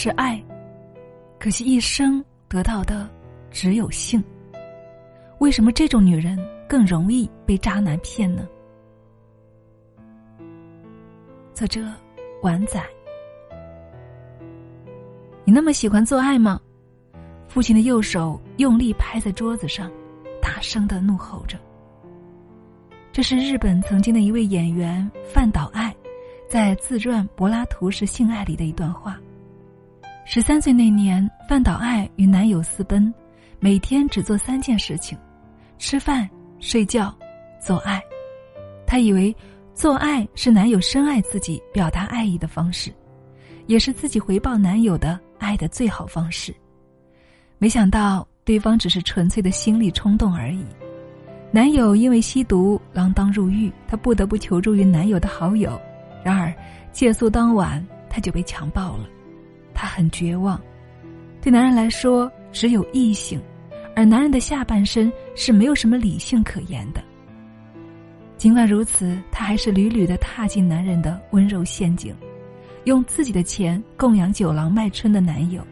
[0.00, 0.40] 是爱，
[1.40, 3.10] 可惜一生得到的
[3.50, 4.22] 只有性。
[5.40, 6.38] 为什么这种女人
[6.68, 8.46] 更容易被渣男骗呢？
[11.52, 11.84] 作者：
[12.44, 12.80] 晚仔。
[15.44, 16.60] 你那么喜欢做爱吗？
[17.48, 19.90] 父亲的右手用力拍在桌子上，
[20.40, 21.58] 大声的怒吼着。
[23.10, 25.92] 这是日本曾经的一位演员范岛爱，
[26.48, 29.20] 在自传《柏拉图式性爱》里的一段话。
[30.30, 33.10] 十三岁那年，范岛爱与男友私奔，
[33.60, 35.16] 每天只做三件事情：
[35.78, 36.28] 吃饭、
[36.60, 37.16] 睡觉、
[37.58, 37.98] 做爱。
[38.86, 39.34] 她以为
[39.72, 42.92] 做爱是男友深爱自己、表达爱意的方式，
[43.68, 46.54] 也是自己回报男友的爱的最好方式。
[47.56, 50.62] 没想到对方只是纯粹的心理冲动而已。
[51.50, 55.80] 男友因为吸毒锒铛入狱，她不得不求助于男友的好友。
[56.22, 56.54] 然而，
[56.92, 59.08] 借宿当晚，她就被强暴了。
[59.80, 60.60] 她很绝望。
[61.40, 63.40] 对男人来说，只有异性，
[63.94, 67.00] 而男人的下半身是没有什么理性可言的。
[68.36, 72.12] 尽管如此，她还是屡屡的踏进男人的温柔陷阱，
[72.86, 75.64] 用自己的钱供养酒廊卖春的男友。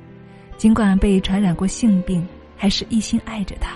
[0.57, 2.25] 尽管被传染过性病，
[2.57, 3.73] 还是一心爱着他。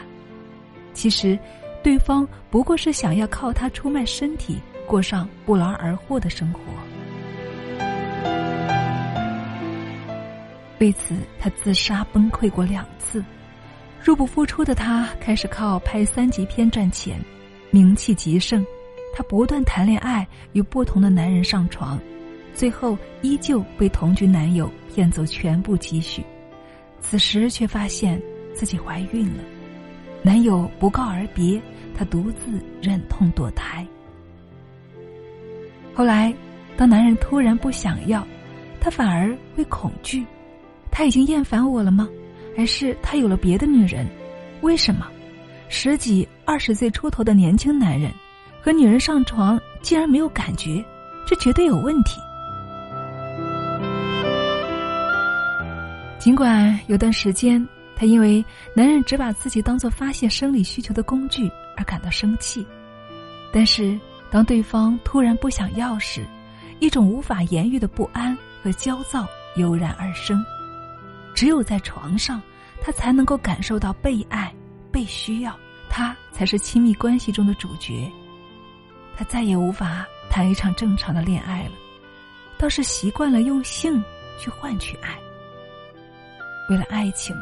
[0.95, 1.37] 其实。
[1.83, 6.61] 对方不过是想要靠他出卖身体，过上不劳而获的生活。
[10.81, 13.23] 为此，他自杀崩溃过两次。
[14.03, 17.21] 入不敷出的他开始靠拍三级片赚钱，
[17.71, 18.65] 名气极盛。
[19.15, 22.01] 他不断谈恋爱，与不同的男人上床，
[22.55, 26.25] 最后依旧被同居男友骗走全部积蓄。
[27.01, 28.21] 此时却发现
[28.55, 29.45] 自己怀孕了。
[30.23, 31.61] 男友不告而别，
[31.95, 33.87] 她独自忍痛堕胎。
[35.93, 36.33] 后来，
[36.77, 38.27] 当男人突然不想要，
[38.81, 40.25] 她反而会恐惧。
[40.91, 42.09] 他已经厌烦我了吗？
[42.57, 44.07] 还是他有了别的女人？
[44.63, 45.07] 为什么？
[45.69, 48.13] 十几、二十岁出头的年轻男人
[48.61, 50.85] 和女人上床竟然没有感觉？
[51.27, 52.21] 这绝对有问题。
[56.19, 57.67] 尽管有段时间。
[57.97, 58.43] 他因为
[58.73, 62.67] 男人只把自己当做发泄生理需求的工具而感到生气，
[63.53, 64.01] 但是
[64.31, 66.25] 当对方突然不想要时，
[66.79, 70.43] 一种无法言喻的不安和焦躁油然而生。
[71.35, 72.41] 只有在床上，
[72.81, 74.53] 她才能够感受到被爱、
[74.91, 75.59] 被需要，
[75.89, 78.11] 她才是亲密关系中的主角。
[79.17, 81.73] 她再也无法谈一场正常的恋爱了，
[82.59, 84.03] 倒是习惯了用性
[84.39, 85.19] 去换取爱。
[86.69, 87.37] 为了爱情。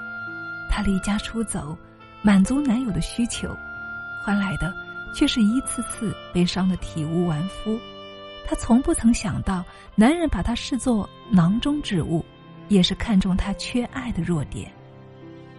[0.70, 1.76] 她离家出走，
[2.22, 3.48] 满足男友的需求，
[4.22, 4.72] 换来的
[5.12, 7.76] 却是一次次被伤得体无完肤。
[8.46, 9.64] 她从不曾想到，
[9.96, 12.24] 男人把她视作囊中之物，
[12.68, 14.70] 也是看中他缺爱的弱点。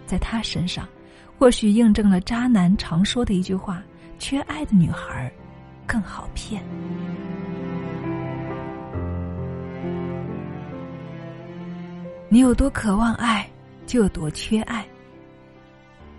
[0.06, 0.88] 在他身上，
[1.38, 3.82] 或许印证了渣男常说的一句话
[4.18, 5.32] ：“缺爱的女孩，
[5.86, 6.62] 更好骗。”
[12.28, 13.48] 你有多渴望爱，
[13.86, 14.86] 就有多缺爱。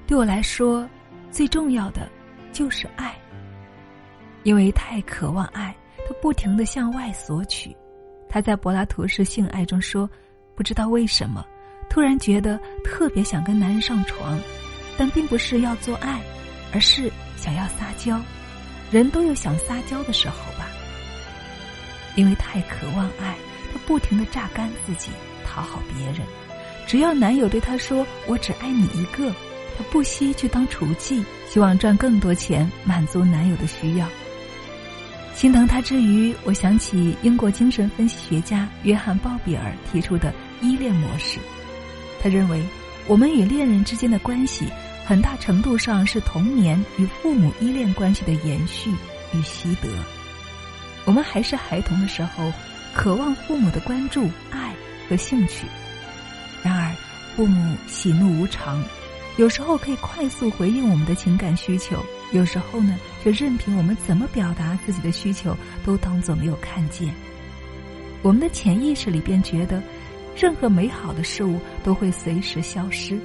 [0.05, 0.85] 对我来说，
[1.29, 2.09] 最重要的
[2.51, 3.15] 就是爱。
[4.43, 5.73] 因为太渴望爱，
[6.07, 7.73] 他不停的向外索取。
[8.27, 10.09] 他在柏拉图式性爱中说
[10.55, 11.45] ：“不知道为什么，
[11.89, 14.39] 突然觉得特别想跟男人上床，
[14.97, 16.21] 但并不是要做爱，
[16.73, 18.21] 而是想要撒娇。
[18.91, 20.67] 人都有想撒娇的时候吧。
[22.15, 23.35] 因为太渴望爱，
[23.71, 25.11] 他不停的榨干自己，
[25.45, 26.17] 讨好别人。
[26.85, 29.33] 只要男友对他说：‘我只爱你一个。’”
[29.77, 34.05] 她不惜去当厨妓，希望赚更多钱满足男友的需要。
[35.41, 40.31] 心疼他之余，我想起英国精神分析学家约翰鲍比尔提出的
[40.61, 41.39] 依恋模式。
[42.21, 42.63] 他认为，
[43.07, 44.67] 我们与恋人之间的关系，
[45.03, 48.91] 很大程度上是童年与父母依恋关系的延续
[49.33, 49.89] 与习得。
[51.05, 52.53] 我们还是孩童的时候，
[52.93, 54.75] 渴望父母的关注、爱
[55.09, 55.65] 和兴趣。
[56.61, 56.93] 然而，
[57.35, 58.79] 父母喜怒无常。
[59.37, 67.13] 有时候可以快速回应我们的情感需求，有时候呢，却任凭我们怎么表达自己的需求，都当做没有看见。
[68.23, 69.81] 我们的潜意识里便觉得，
[70.35, 73.19] 任何美好的事物都会随时消失，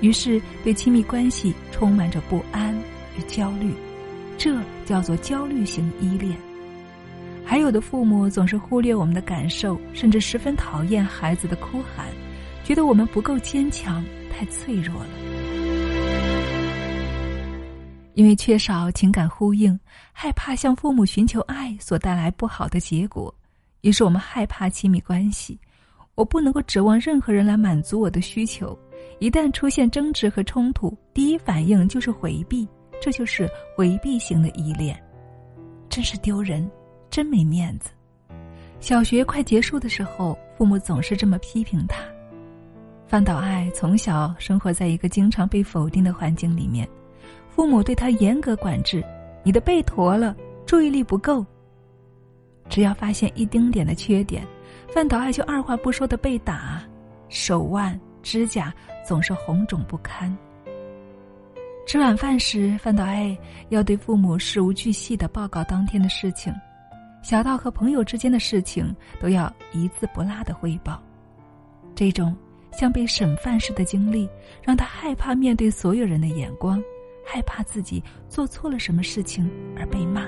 [0.00, 2.76] 于是对亲密关系充满着不安
[3.18, 3.72] 与焦虑，
[4.36, 6.36] 这叫做焦虑型依恋。
[7.44, 12.06] 还有的父母总是忽略我们的感受，甚至十分讨厌孩子的哭喊，
[12.64, 15.35] 觉得我们不够坚强，太脆弱了。
[18.16, 19.78] 因为缺少情感呼应，
[20.10, 23.32] 害怕向父母寻求爱所带来不好的结果，
[23.82, 25.60] 于是我们害怕亲密关系，
[26.14, 28.76] 我不能够指望任何人来满足我的需求。
[29.18, 32.66] 一旦出现争执和冲突，第一反应就是回避，
[33.02, 33.46] 这就是
[33.76, 34.98] 回避型的依恋，
[35.90, 36.66] 真是丢人，
[37.10, 37.90] 真没面子。
[38.80, 42.00] 小学快结束的时候，父母总是这么批评他。
[43.06, 46.88] 范岛爱从小生活在一个经常被否定的环境里面，
[47.56, 49.02] 父母对他严格管制
[49.42, 50.36] ：“你的背驼了，
[50.66, 51.42] 注意力不够。”
[52.68, 54.46] 只要发现一丁点的缺点，
[54.92, 56.82] 范岛爱就二话不说的被打，
[57.30, 58.74] 手腕、指甲
[59.08, 60.36] 总是红肿不堪。
[61.86, 63.34] 吃晚饭时，范岛爱
[63.70, 66.52] 要对父母事无巨细的报告当天的事情，
[67.22, 71.02] 小到和朋友之间的事情，都要一字不落的汇报。
[71.94, 72.36] 这种
[72.70, 74.28] 像被审犯似的经历，
[74.62, 76.82] 让他害怕面对所有人的眼光，
[77.26, 80.24] 害怕自己做错了什么事情而被骂。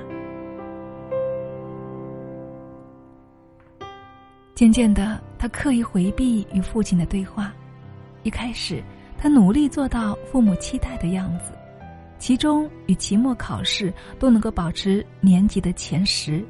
[4.55, 7.55] 渐渐的，他刻意回避与父亲的对话。
[8.25, 8.83] 一开始，
[9.17, 11.53] 他努力做到父母期待的样子，
[12.19, 16.45] 其中与期末考试都能够保持年级的前十，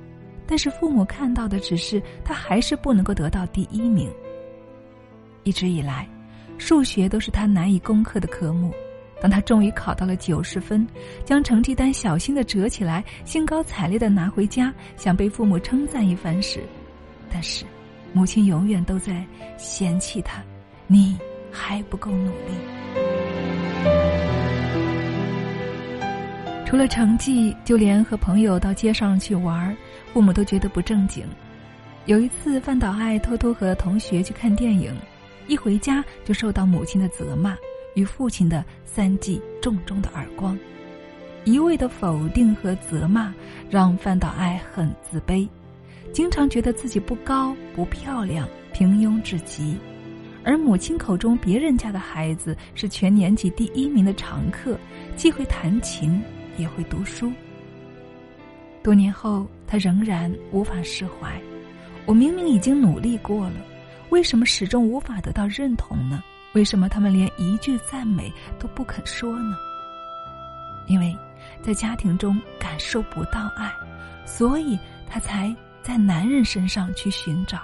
[0.47, 4.11] 但是父母看到的只是他还是不能够得到第一名。
[5.45, 6.09] 一直以来，
[6.57, 8.73] 数学都是他难以攻克的科目。
[9.21, 10.87] 当他终于考到了九十分，
[11.25, 16.63] 将成绩单小心的折起来，兴高采烈的拿回家，想被父母称赞一番时，
[17.33, 17.65] 但是。
[18.15, 19.23] 母亲永远都在
[19.59, 20.43] 嫌弃他，
[20.87, 21.15] 你
[21.53, 22.55] 还不够努力。
[26.65, 29.77] 除了成绩，就连和朋友到街上去玩，
[30.11, 31.23] 父母都觉得不正经。
[32.07, 34.97] 有一次，范岛爱偷偷和同学去看电影，
[35.47, 37.55] 一回家就受到母亲的责骂
[37.99, 40.57] 与父亲的三记重重的耳光，
[41.45, 43.35] 一味的否定和责骂
[43.69, 45.49] 让范岛爱很自卑。
[46.13, 49.77] 经常觉得自己不高、不漂亮、平庸至极，
[50.45, 54.79] 而母亲口中别人家的孩子是全年级第一名的常客，
[55.17, 56.23] 既会弹琴
[56.57, 57.33] 也会读书。
[58.81, 61.37] 多年后，他仍然无法释怀。
[62.07, 63.57] 我明明已经努力过了，
[64.11, 66.23] 为什么始终无法得到认同呢？
[66.53, 69.57] 为什么他们连一句赞美都不肯说呢？
[70.87, 71.17] 因为，
[71.63, 73.73] 在家庭中感受不到爱，
[74.27, 74.79] 所以
[75.09, 75.55] 他才。
[75.81, 77.61] 在男人身上去寻找，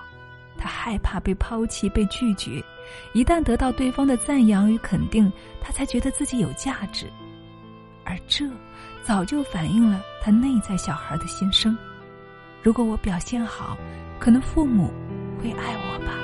[0.56, 2.64] 他害怕被抛弃、被拒绝。
[3.12, 7.06] 一旦得到对方的赞扬与肯定，他才觉得自己有价值。
[8.02, 8.48] 而这
[9.02, 11.76] 早就反映了他内在小孩的心声：
[12.62, 13.76] 如果我表现好，
[14.18, 14.90] 可能父母
[15.38, 16.14] 会爱我吧。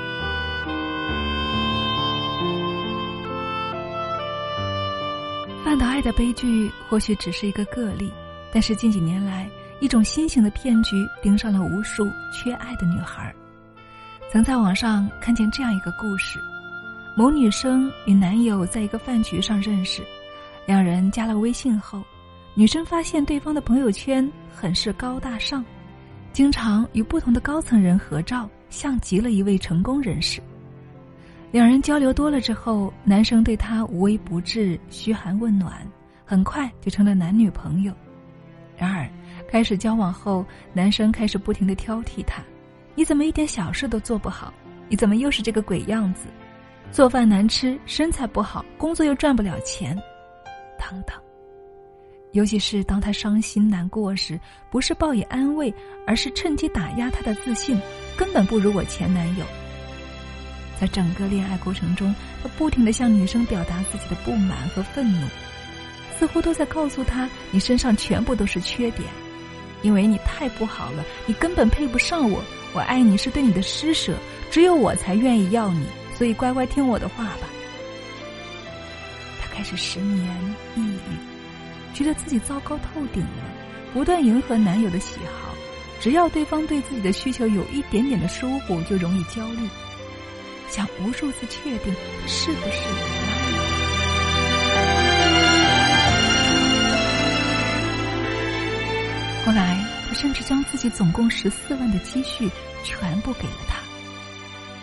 [5.71, 8.11] 范岛爱的悲剧或许只是一个个例，
[8.51, 9.49] 但是近几年来。
[9.79, 13.33] 一种新型的骗局盯上了无数缺爱的女孩。
[14.29, 16.37] 曾在网上看见这样一个故事：
[17.15, 20.03] 某女生与男友在一个饭局上认识，
[20.65, 22.03] 两人加了微信后，
[22.53, 25.63] 女生发现对方的朋友圈很是高大上，
[26.33, 30.41] 经常与不同的高层人合照，像极了一位成功人士。
[31.51, 35.85] 两人交流多了之后，男生对她无微不至、嘘寒问暖，
[36.23, 37.93] 很快就成了男女朋友。
[38.77, 39.05] 然而，
[39.49, 42.41] 开始交往后，男生开始不停的挑剔她
[42.95, 44.53] ：“你怎么一点小事都做不好？
[44.87, 46.27] 你怎么又是这个鬼样子？
[46.89, 49.93] 做饭难吃，身材不好，工作又赚不了钱，
[50.79, 51.15] 等等。”
[52.31, 54.39] 尤其是当他伤心难过时，
[54.69, 55.73] 不是报以安慰，
[56.07, 57.77] 而是趁机打压他的自信，
[58.17, 59.45] 根本不如我前男友。
[60.81, 65.27] 在整个恋爱过程中，他不停的向女生表达自己的不满和愤怒，
[66.17, 69.07] 似乎都在告诉他：“你身上全部都是缺点。”
[69.83, 72.43] 因为你太不好了，你根本配不上我。
[72.73, 74.15] 我爱你是对你的施舍，
[74.49, 75.85] 只有我才愿意要你，
[76.17, 77.47] 所以乖乖听我的话吧。
[79.39, 83.43] 他开始失眠、抑郁，觉得自己糟糕透顶了，
[83.93, 85.53] 不断迎合男友的喜好，
[85.99, 89.69] 只要对方对自己的需求有一点点的疏忽，就容易焦虑，
[90.71, 91.93] 想无数次确定
[92.25, 92.77] 是不是。
[99.45, 102.49] 后来，他甚至将自己总共十四万的积蓄
[102.85, 103.79] 全部给了他。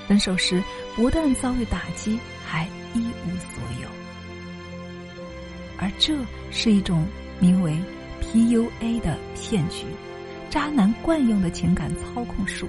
[0.07, 0.63] 分手时，
[0.95, 3.89] 不但遭遇打击，还一无所有。
[5.79, 6.15] 而这
[6.51, 7.07] 是一种
[7.41, 7.75] 名为
[8.21, 9.87] PUA 的骗局，
[10.51, 12.69] 渣男惯用的情感操控术。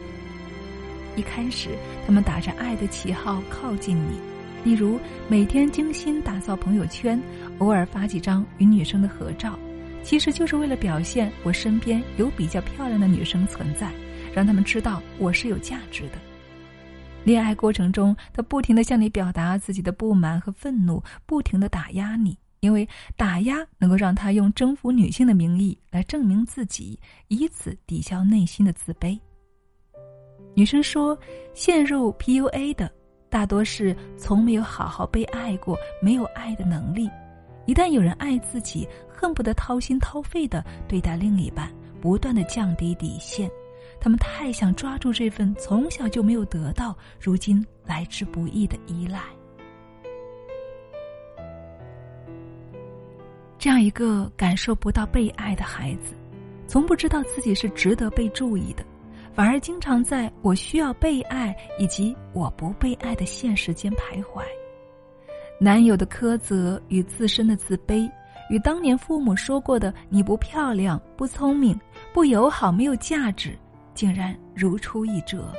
[1.15, 1.69] 一开始，
[2.05, 4.19] 他们打着爱的旗号靠近你，
[4.63, 7.21] 例如每天精心打造朋友圈，
[7.57, 9.57] 偶尔发几张与女生的合照。
[10.01, 13.91] 其实就是为了表现我身边有比较漂亮的女生存在，
[14.33, 16.13] 让他们知道我是有价值的。
[17.25, 22.87] 恋爱过程中，他不停的向你表达自己的不满和愤怒，不停的打压你，因为
[23.17, 26.97] 打压能够让他用征服女性的名义来证明自己，
[27.27, 29.19] 以此抵消内心的自卑。
[30.59, 31.17] 女生说，
[31.53, 32.91] 陷入 PUA 的
[33.29, 37.09] 大多是从没有好好被爱过，没有爱的能力。
[37.65, 43.49] 一旦有人爱自己，恨不得掏心掏肺的对待另一半，不断的降低底线。
[44.01, 49.21] 他们太想抓住这份从小就没有得到，如今来之不易的依赖。
[53.57, 56.13] 这样一个感受不到被爱的孩子，
[56.67, 58.83] 从不知道自己是值得被注意的，
[59.39, 64.43] 反而经常在我需要被爱以及我不被爱的现实间徘徊。
[65.57, 68.11] 男友的苛责与自身的自卑，
[68.49, 71.79] 与当年父母说过的“你不漂亮、不聪明、
[72.13, 73.57] 不友好、没有价值”。
[73.95, 75.49] 竟然如出一辙。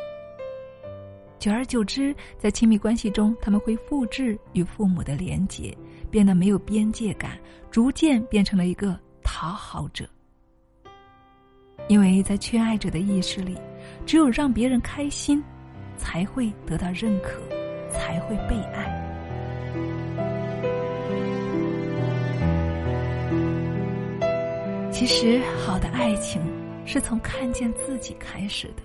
[1.38, 5.74] 久而久之，在亲密关系中，他们会复制与父母的连结，
[6.10, 7.38] 变得没有边界感，
[7.70, 10.04] 逐渐变成了一个讨好者。
[11.88, 13.56] 因为在缺爱者的意识里，
[14.06, 15.42] 只有让别人开心，
[15.96, 17.40] 才会得到认可，
[17.90, 18.96] 才会被爱。
[24.90, 26.40] 其实，好的爱情。
[26.86, 28.82] 是从看见自己开始的。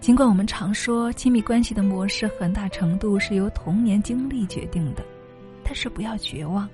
[0.00, 5.04] 尽管我们常说亲密关系的模式很大程度是由童年经历决定的，
[5.62, 6.68] 但是不要绝望。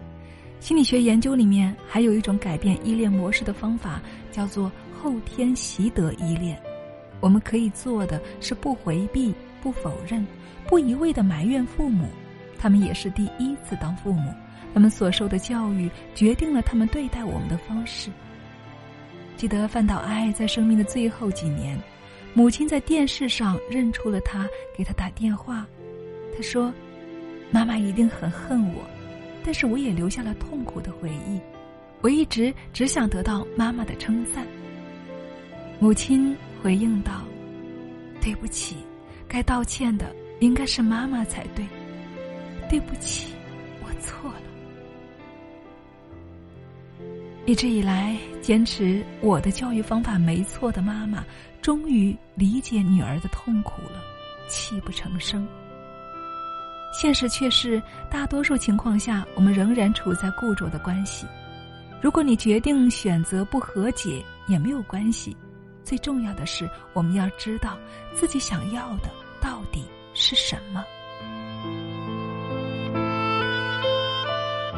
[0.58, 4.00] 心理学研究里面还有一种改变依恋模式的方法，
[4.32, 6.58] 叫做后天习得依恋。
[7.20, 10.26] 我们可以做的是不回避、不否认、
[10.66, 12.06] 不一味的埋怨父母，
[12.58, 14.32] 他们也是第一次当父母，
[14.74, 18.10] 他们所受的教育决定了他们对待我们的方式。
[19.36, 21.78] 记得范岛爱在生命的最后几年，
[22.32, 25.66] 母亲在电视上认出了他，给他打电话。
[26.34, 26.72] 他说
[27.50, 28.82] ：“妈妈一定很恨我，
[29.44, 31.40] 但是我也留下了痛苦的回忆。
[32.02, 34.46] 我一直只想得到妈妈的称赞。”
[35.80, 36.34] 母亲
[36.66, 37.22] 回应道
[38.20, 38.74] ：“对不起，
[39.28, 41.64] 该道歉的应该是妈妈才对。
[42.68, 43.32] 对不起，
[43.84, 44.42] 我错了。”
[47.46, 51.24] 一直以来坚持我的教育方法没错的妈妈，
[51.62, 54.02] 终于理解女儿的痛苦了，
[54.48, 55.46] 泣不成声。
[56.92, 57.80] 现实却是，
[58.10, 61.28] 大多数情况下，我们仍然处在固着的关系。
[62.02, 65.36] 如果你决定选择不和解，也没有关系。
[65.86, 67.78] 最重要的是，我们要知道
[68.12, 69.08] 自己想要的
[69.40, 70.84] 到底是什么。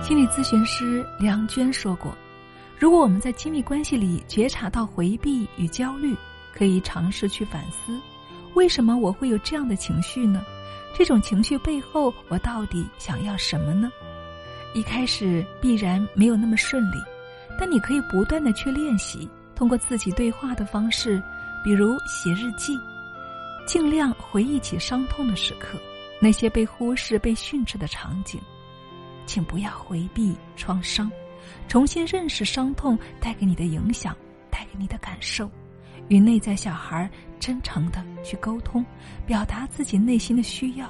[0.03, 2.15] 心理咨询师梁娟说过。
[2.79, 6.15] 如果我们在亲密关系里觉察到回避与焦虑，
[6.53, 7.99] 可以尝试去反思：
[8.55, 10.45] 为什么我会有这样的情绪呢？
[10.95, 13.91] 这种情绪背后，我到底想要什么呢？
[14.75, 16.99] 一开始必然没有那么顺利，
[17.59, 21.21] 但你可以不断的去练习，通过自己对话的方式，
[21.65, 22.79] 比如写日记，
[23.67, 25.77] 尽量回忆起伤痛的时刻，
[26.23, 28.41] 那些被忽视、被训斥的场景，
[29.27, 31.11] 请不要回避创伤。
[31.67, 34.17] 重新认识伤痛带给你的影响，
[34.49, 35.50] 带给你的感受，
[36.07, 37.11] 与内在小孩
[37.41, 38.87] 真诚的去沟通，
[39.27, 40.88] 表达自己内心的需要。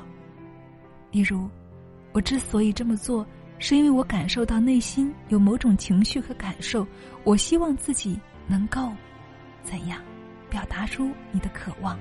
[1.11, 1.49] 例如，
[2.13, 3.27] 我之所以这么做，
[3.59, 6.87] 是因为我感受到内心有某种情绪和感受，
[7.25, 8.91] 我希望自己能够
[9.63, 10.01] 怎样
[10.51, 11.97] 表达出你的渴望。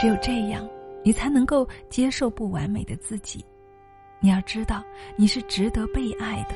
[0.00, 0.68] 只有这样，
[1.02, 3.44] 你才能够接受不完美的自己。
[4.20, 4.84] 你要知道，
[5.16, 6.54] 你是值得被爱的。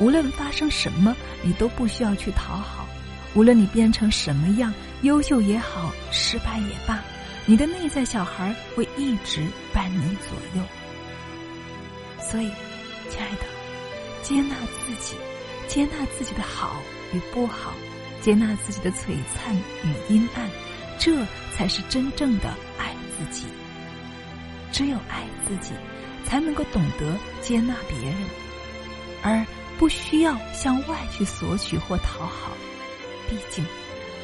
[0.00, 2.86] 无论发生什么，你都不需要去讨好。
[3.34, 7.02] 无论你变成什么样，优秀也好，失败也罢，
[7.46, 10.62] 你的内在小孩会一直伴你左右。
[12.20, 12.50] 所以，
[13.10, 13.44] 亲爱的，
[14.22, 14.54] 接纳
[14.86, 15.16] 自己，
[15.68, 16.76] 接纳自己的好
[17.12, 17.72] 与不好，
[18.20, 20.48] 接纳自己的璀璨与阴暗，
[20.98, 23.46] 这才是真正的爱自己。
[24.72, 25.72] 只有爱自己。
[26.26, 28.16] 才能够懂得接纳别人，
[29.22, 29.44] 而
[29.78, 32.50] 不需要向外去索取或讨好。
[33.28, 33.62] 毕竟，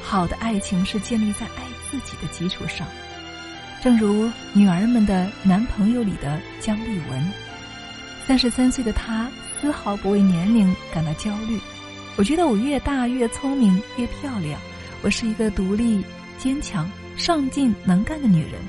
[0.03, 2.89] 好的爱情是建立在爱自己的基础上。
[3.83, 7.33] 正如《女儿们的男朋友》里的姜丽文，
[8.27, 9.31] 三十三岁的她
[9.61, 11.59] 丝毫不为年龄感到焦虑。
[12.17, 14.61] 我觉得我越大越聪明越漂亮，
[15.03, 16.03] 我是一个独立、
[16.39, 18.61] 坚强、上进、能干的女人。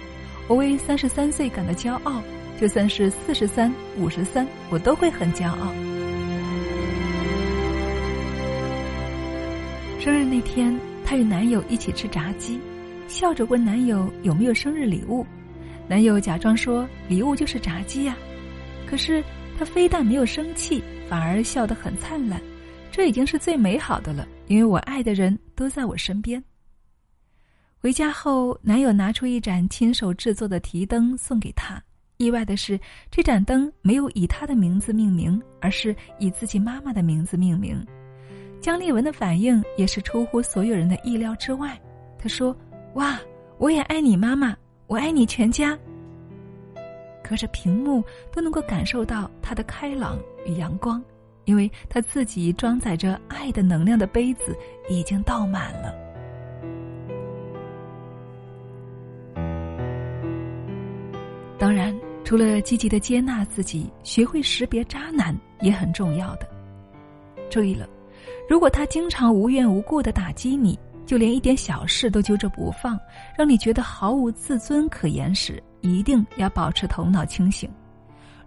[0.47, 2.21] 我为三十三岁感到骄傲。
[2.59, 5.73] 就算是四十三、五十三，我都会很骄傲。
[9.99, 12.59] 生日那天，她与男友一起吃炸鸡，
[13.07, 15.25] 笑着问男友有没有生日礼物，
[15.87, 18.15] 男友假装说礼物就是炸鸡呀，
[18.85, 19.23] 可是
[19.61, 22.41] 他非但没有生气，反而笑得很灿烂，
[22.91, 26.43] 这已经是最美好的了，因为我爱的人都在我身边。
[27.79, 31.79] 回家后，男友拿出一盏亲手制作的提灯送给她。
[32.17, 32.79] 意外的是，
[33.11, 37.85] 这盏灯没有以他的名字命名，而是以自己妈妈的名字命名。
[38.59, 41.79] 姜丽文的反应也是出乎所有人的意料之外。
[42.17, 42.57] 她说
[42.95, 43.19] ：“哇，
[43.59, 45.77] 我也爱你妈妈，我爱你全家。”
[47.31, 51.01] 隔着屏幕都能够感受到他的开朗与阳光，
[51.45, 54.53] 因为他自己装载着爱的能量的杯子
[54.89, 55.95] 已经倒满了。
[61.57, 61.97] 当然。
[62.23, 66.47] 除了积极的接纳自己，学会识别渣男也很重要的。
[67.49, 67.89] 注意了，
[68.47, 70.79] 如果他经常无缘无故的打击你，
[71.11, 72.97] 就连一点小事都揪着不放，
[73.37, 77.69] 让你觉得毫无自尊可言时，一定要保持头脑清醒。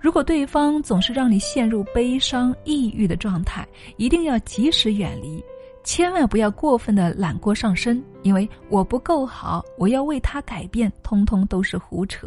[0.01, 3.69] 如果对方总是让你陷入悲伤、抑郁的状态，
[3.99, 5.45] 一定要及时远离，
[5.85, 12.27] 千万不要过分的揽锅上身，因为我不够好，我要为他改变，通通都是胡扯。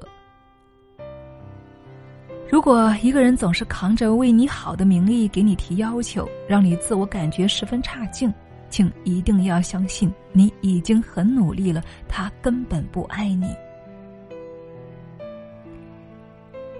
[2.48, 8.32] 如果一个人总是扛着为你好的名义给你提要求，让你自我感觉十分差劲，
[8.70, 13.48] 请一定要相信你已经很努力了，他根本不爱你。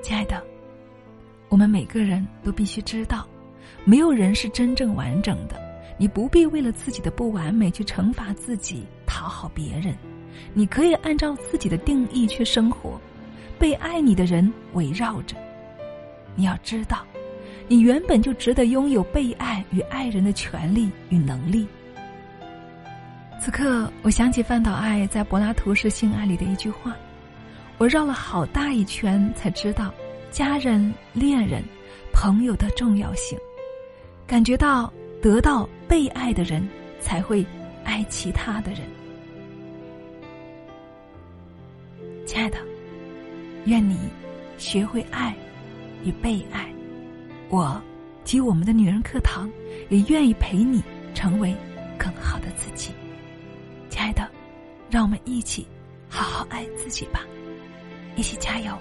[0.02, 0.42] 亲爱的，
[1.50, 3.28] 我们每个人都必须知道，
[3.84, 5.56] 没有人是真正完整的。
[5.98, 9.96] 你不必为了自己的不完美去惩罚自己，讨好别人。
[10.54, 13.02] 你可以按照自己的定义去生活，
[13.58, 15.36] 被爱你的人围绕着。
[16.36, 17.04] 你要知道，
[17.68, 21.68] 你原本就值得拥有被爱与爱人的权利与能力。
[23.40, 26.96] 此刻，我想起范岛爱在柏拉图式性爱里的一句话
[27.78, 29.94] ：“我绕了好大一圈，才知道
[30.32, 31.64] 家人、恋人、
[32.12, 33.38] 朋友的重要性，
[34.26, 36.68] 感觉到得到被爱的人
[37.00, 37.46] 才会
[37.84, 38.82] 爱其他的人。”
[42.26, 42.58] 亲爱的，
[43.66, 43.98] 愿你
[44.58, 45.34] 学会爱。
[46.04, 46.72] 与被爱，
[47.50, 47.82] 我
[48.24, 49.50] 及我们的女人课堂
[49.90, 50.82] 也愿意陪你
[51.16, 51.54] 成为
[51.98, 52.92] 更好的自己，
[53.98, 54.30] 亲爱的，
[54.92, 55.68] 让我们一起
[56.08, 57.26] 好好爱自己吧，
[58.16, 58.78] 一起加油。